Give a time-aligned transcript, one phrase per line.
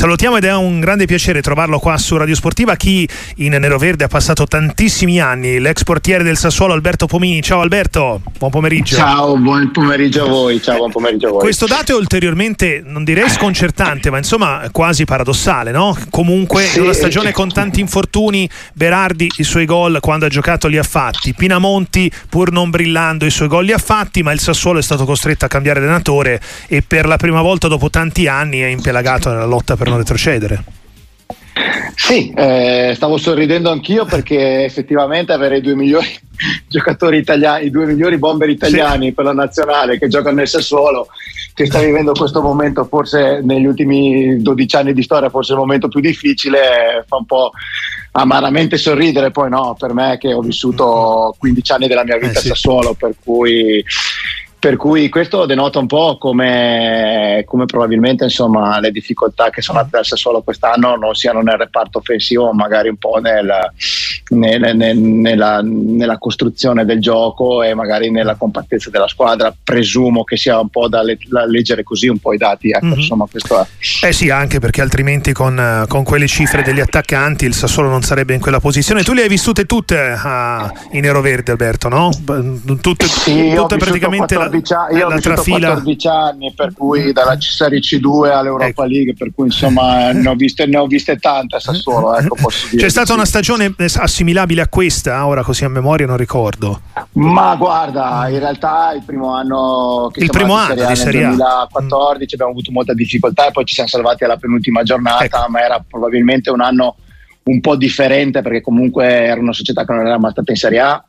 [0.00, 2.74] salutiamo ed è un grande piacere trovarlo qua su Radio Sportiva.
[2.74, 3.06] Chi
[3.36, 7.42] in Nero Verde ha passato tantissimi anni, l'ex portiere del Sassuolo Alberto Pomini.
[7.42, 8.96] Ciao Alberto, buon pomeriggio.
[8.96, 10.62] Ciao, buon pomeriggio a voi.
[10.62, 11.40] Ciao, buon pomeriggio a voi.
[11.40, 15.94] Questo dato è ulteriormente, non direi sconcertante, ma insomma quasi paradossale, no?
[16.08, 20.66] Comunque sì, in una stagione con tanti infortuni, Berardi i suoi gol quando ha giocato
[20.66, 24.40] li ha fatti, Pinamonti pur non brillando i suoi gol li ha fatti, ma il
[24.40, 28.60] Sassuolo è stato costretto a cambiare allenatore e per la prima volta dopo tanti anni
[28.60, 30.64] è impelagato nella lotta per non retrocedere.
[31.94, 36.08] Sì, eh, stavo sorridendo anch'io perché effettivamente avere i due migliori
[36.66, 39.12] giocatori italiani, i due migliori bomber italiani sì.
[39.12, 41.08] per la nazionale che giocano nel Sassuolo,
[41.54, 45.88] che sta vivendo questo momento forse negli ultimi 12 anni di storia, forse il momento
[45.88, 47.52] più difficile, fa un po'
[48.12, 49.30] amaramente sorridere.
[49.30, 52.94] Poi no, per me che ho vissuto 15 anni della mia vita eh, a Sassuolo,
[52.94, 53.84] per cui
[54.60, 59.88] per cui questo denota un po' come, come probabilmente insomma, le difficoltà che sono nate
[59.92, 63.50] dal Sassuolo quest'anno non siano nel reparto offensivo, magari un po' nel,
[64.28, 69.54] nel, nel, nella, nella, costruzione del gioco e magari nella compattezza della squadra.
[69.64, 72.70] Presumo che sia un po' da, le, da leggere così un po' i dati.
[72.70, 72.98] Ecco, mm-hmm.
[72.98, 73.26] insomma.
[74.02, 78.34] Eh sì, anche perché altrimenti con, con, quelle cifre degli attaccanti il Sassuolo non sarebbe
[78.34, 79.02] in quella posizione.
[79.04, 82.10] Tu le hai vissute tutte a, in nero verde, Alberto, no?
[82.82, 87.36] Tutte, sì, tutte praticamente la 14 anni, io ho vissuto 14 anni, per cui dalla
[87.38, 88.84] Serie C2 all'Europa ecco.
[88.84, 92.16] League, per cui insomma ne ho viste, ne ho viste tante a Sassuolo.
[92.16, 96.80] Ecco, C'è stata una stagione assimilabile a questa, ora così a memoria non ricordo.
[97.12, 101.36] Ma guarda, in realtà il primo anno che il primo anno di Serie A nel
[101.36, 102.28] 2014 mm.
[102.32, 105.46] abbiamo avuto molta difficoltà e poi ci siamo salvati alla penultima giornata, ecco.
[105.48, 106.96] ma era probabilmente un anno
[107.42, 110.80] un po' differente perché comunque era una società che non era mai stata in Serie
[110.80, 111.04] A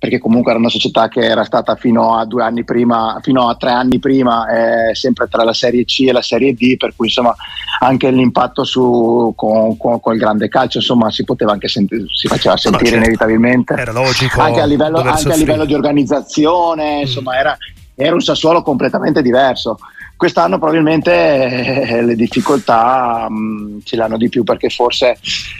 [0.00, 3.54] perché comunque era una società che era stata fino a due anni prima, fino a
[3.56, 7.08] tre anni prima, eh, sempre tra la Serie C e la Serie D, per cui
[7.08, 7.36] insomma
[7.80, 12.28] anche l'impatto su, con, con, con il grande calcio insomma si poteva anche sentire, si
[12.28, 13.04] faceva sentire no, certo.
[13.04, 13.74] inevitabilmente.
[13.74, 14.40] Era logico.
[14.40, 17.00] Anche a livello, anche a livello di organizzazione, mm.
[17.00, 17.54] insomma era,
[17.94, 19.76] era un Sassuolo completamente diverso.
[20.16, 25.18] Quest'anno probabilmente eh, le difficoltà mh, mm, ce l'hanno di più perché forse,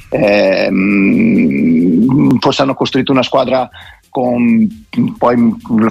[0.09, 3.69] eh, mh, forse hanno costruito una squadra
[4.11, 4.69] con,
[5.17, 5.37] poi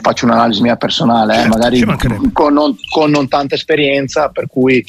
[0.01, 4.83] faccio un'analisi mia personale, eh, certo, magari con non, con non, tanta esperienza, per cui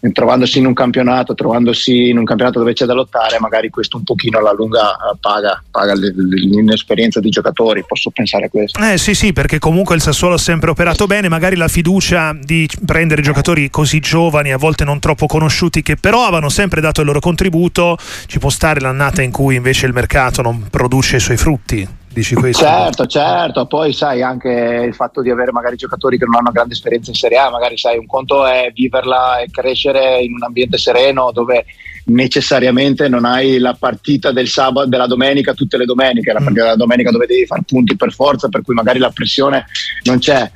[0.00, 3.96] eh, trovandosi in un campionato, trovandosi in un campionato dove c'è da lottare, magari questo
[3.96, 8.78] un pochino alla lunga eh, paga, paga l'inesperienza dei giocatori, posso pensare a questo.
[8.80, 12.68] Eh sì sì, perché comunque il Sassuolo ha sempre operato bene, magari la fiducia di
[12.84, 17.06] prendere giocatori così giovani, a volte non troppo conosciuti, che però avevano sempre dato il
[17.06, 17.96] loro contributo,
[18.26, 22.02] ci può stare l'annata in cui invece il mercato non produce i suoi frutti.
[22.14, 22.64] Dici questo?
[22.64, 26.74] Certo, certo, poi sai anche il fatto di avere magari giocatori che non hanno grande
[26.74, 30.78] esperienza in Serie A, magari sai un conto è viverla e crescere in un ambiente
[30.78, 31.64] sereno dove
[32.06, 36.44] necessariamente non hai la partita del sabato, della domenica tutte le domeniche, la mm.
[36.44, 39.66] partita della domenica dove devi fare punti per forza, per cui magari la pressione
[40.04, 40.48] non c'è.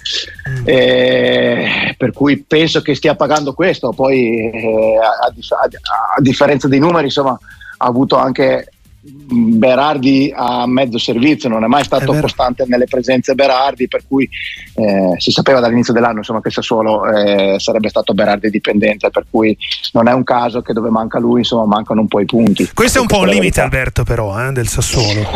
[0.49, 0.63] Mm.
[0.65, 5.69] Eh, per cui penso che stia pagando questo, poi eh, a, a,
[6.17, 7.37] a differenza dei numeri, insomma,
[7.79, 13.34] ha avuto anche Berardi a mezzo servizio, non è mai stato è costante nelle presenze
[13.34, 14.28] Berardi, per cui
[14.75, 19.56] eh, si sapeva dall'inizio dell'anno insomma, che Sassuolo eh, sarebbe stato Berardi dipendente, per cui
[19.92, 22.69] non è un caso che dove manca lui insomma, mancano un po' i punti.
[22.75, 25.26] Questo è un po' un limite Alberto però eh, del Sassuolo,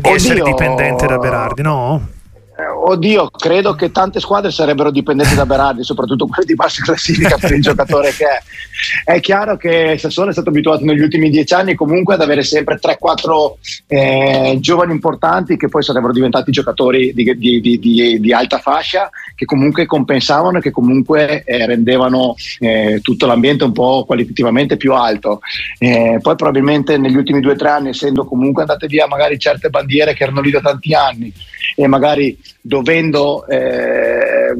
[0.00, 2.14] di essere dipendente da Berardi, no?
[2.88, 7.50] Oddio, credo che tante squadre sarebbero dipendenti da Berardi, soprattutto quelle di bassa classifica per
[7.50, 8.40] il giocatore che è.
[9.04, 12.78] È chiaro che Sassuolo è stato abituato negli ultimi dieci anni comunque ad avere sempre
[12.80, 13.52] 3-4
[13.88, 19.46] eh, giovani importanti che poi sarebbero diventati giocatori di, di, di, di, alta fascia, che
[19.46, 25.40] comunque compensavano e che comunque eh, rendevano eh, tutto l'ambiente un po' qualitativamente più alto.
[25.78, 29.70] Eh, poi probabilmente negli ultimi due o tre anni, essendo comunque andate via magari certe
[29.70, 31.32] bandiere che erano lì da tanti anni,
[31.76, 34.56] e magari dovendo eh,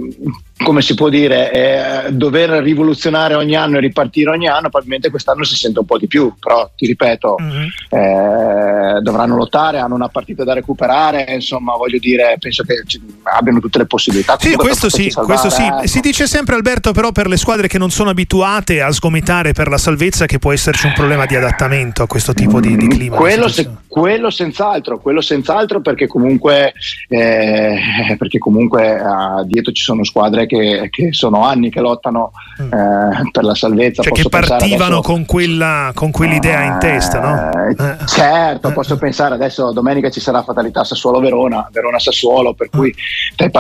[0.67, 5.45] come si può dire, eh, dover rivoluzionare ogni anno e ripartire ogni anno, probabilmente quest'anno
[5.45, 7.69] si sente un po' di più, però ti ripeto, mm-hmm.
[7.89, 12.83] eh, dovranno lottare, hanno una partita da recuperare, insomma voglio dire, penso che
[13.23, 14.37] abbiano tutte le possibilità.
[14.41, 15.65] Sì, questo sì, salvare, questo sì.
[15.65, 15.87] Ecco.
[15.87, 19.69] Si dice sempre Alberto però per le squadre che non sono abituate a sgomitare per
[19.69, 23.15] la salvezza che può esserci un problema di adattamento a questo tipo di, di clima.
[23.15, 26.73] Quello, se, quello, senz'altro, quello senz'altro perché comunque,
[27.07, 32.33] eh, perché comunque uh, dietro ci sono squadre che che, che sono anni che lottano
[32.63, 32.73] mm.
[32.73, 34.03] eh, per la salvezza.
[34.03, 37.69] Cioè che partivano adesso, con, quella, con quell'idea in testa, no?
[37.69, 42.95] Eh, certo, posso pensare adesso domenica ci sarà fatalità Sassuolo-Verona, Verona-Sassuolo, per cui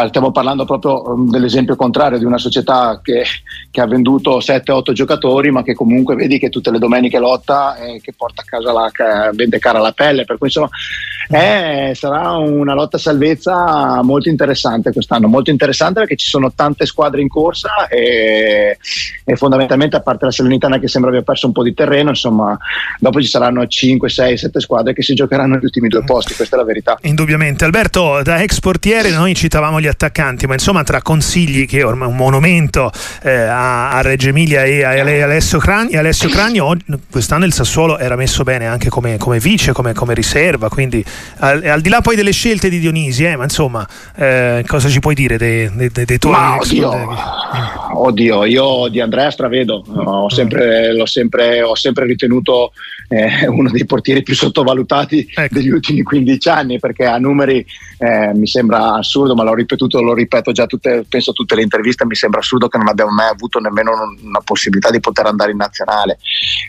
[0.09, 3.25] stiamo parlando proprio um, dell'esempio contrario di una società che,
[3.71, 8.01] che ha venduto 7-8 giocatori, ma che comunque vedi che tutte le domeniche lotta e
[8.03, 8.91] che porta a casa la,
[9.33, 10.25] vende cara la pelle.
[10.25, 10.69] Per cui insomma
[11.29, 17.21] eh, sarà una lotta salvezza molto interessante quest'anno, molto interessante perché ci sono tante squadre
[17.23, 18.77] in corsa e,
[19.25, 22.57] e fondamentalmente a parte la Salernitana che sembra aver perso un po' di terreno, insomma
[22.99, 26.57] dopo ci saranno 5, 6, 7 squadre che si giocheranno gli ultimi due posti, questa
[26.57, 26.99] è la verità.
[27.03, 27.65] Indubbiamente.
[27.65, 32.17] Alberto, da ex portiere noi citavamo gli attaccanti, ma insomma tra consigli che ormai un
[32.17, 32.91] monumento
[33.23, 36.77] eh, a, a, Reggio Emilia e a, a Alessio, Cragni, Alessio Cragno,
[37.11, 41.05] quest'anno il Sassuolo era messo bene anche come, come vice, come, come, riserva, quindi
[41.39, 43.87] al, al, di là poi delle scelte di Dionisi, eh, ma insomma
[44.17, 46.91] eh, cosa ci puoi dire dei, dei, dei tuoi ma, oddio,
[47.93, 52.73] oddio, io di Andrea stravedo, ho sempre, l'ho sempre, ho sempre ritenuto
[53.09, 55.55] eh, uno dei portieri più sottovalutati ecco.
[55.55, 57.65] degli ultimi 15 anni perché a numeri
[57.99, 62.05] eh, mi sembra assurdo, ma l'ho ripetuto, lo ripeto già tutte, penso tutte le interviste,
[62.05, 63.93] mi sembra assurdo che non abbiamo mai avuto nemmeno
[64.23, 66.19] una possibilità di poter andare in nazionale.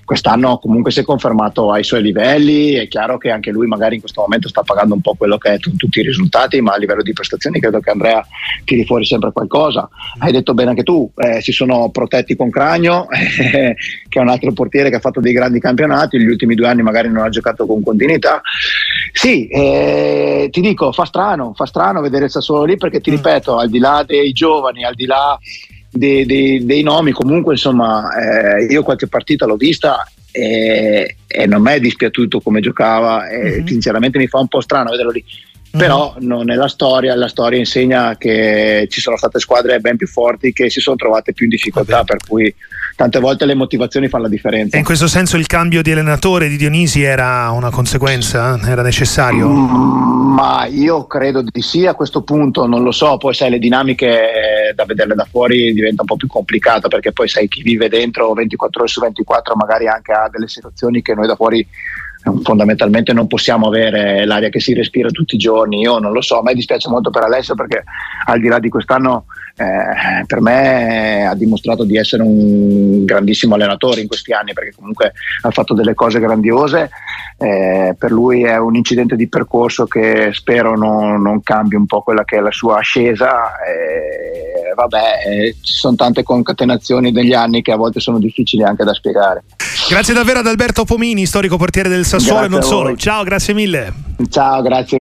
[0.06, 4.02] Quest'anno comunque si è confermato ai suoi livelli, è chiaro che anche lui magari in
[4.02, 6.78] questo momento sta pagando un po' quello che è t- tutti i risultati, ma a
[6.78, 8.26] livello di prestazioni credo che Andrea
[8.64, 9.87] tiri fuori sempre qualcosa.
[10.20, 13.76] Hai detto bene anche tu, eh, si sono protetti con Cragno, che
[14.10, 17.10] è un altro portiere che ha fatto dei grandi campionati, gli ultimi due anni magari
[17.10, 18.42] non ha giocato con continuità.
[19.12, 23.16] Sì, eh, ti dico, fa strano, fa strano vedere il Sassuolo lì perché ti mm.
[23.16, 25.38] ripeto, al di là dei giovani, al di là
[25.92, 31.62] dei, dei, dei nomi, comunque insomma eh, io qualche partita l'ho vista e, e non
[31.62, 33.66] mi è dispiaciuto come giocava e mm-hmm.
[33.66, 35.24] sinceramente mi fa un po' strano vederlo lì.
[35.78, 40.08] Però non è la storia, la storia insegna che ci sono state squadre ben più
[40.08, 42.54] forti che si sono trovate più in difficoltà, per cui
[42.96, 44.76] tante volte le motivazioni fanno la differenza.
[44.76, 48.60] E in questo senso il cambio di allenatore di Dionisi era una conseguenza?
[48.66, 49.48] Era necessario?
[49.48, 53.60] Mm, ma io credo di sì a questo punto, non lo so, poi sai le
[53.60, 57.62] dinamiche eh, da vederle da fuori diventa un po' più complicato perché poi sai chi
[57.62, 61.66] vive dentro 24 ore su 24 magari anche ha delle situazioni che noi da fuori
[62.42, 65.80] fondamentalmente non possiamo avere l'aria che si respira tutti i giorni.
[65.80, 67.84] Io non lo so, a me dispiace molto per Alessio perché
[68.26, 69.26] al di là di quest'anno
[69.56, 75.14] eh, per me ha dimostrato di essere un grandissimo allenatore in questi anni perché comunque
[75.42, 76.90] ha fatto delle cose grandiose.
[77.40, 82.02] Eh, per lui è un incidente di percorso che spero non, non cambi un po'
[82.02, 83.60] quella che è la sua ascesa.
[83.62, 88.84] Eh, vabbè, eh, ci sono tante concatenazioni degli anni che a volte sono difficili anche
[88.84, 89.44] da spiegare.
[89.90, 92.96] Grazie davvero ad Alberto Pomini, storico portiere del Sassuolo e non solo.
[92.96, 93.94] Ciao, grazie mille.
[94.30, 94.96] Ciao, grazie.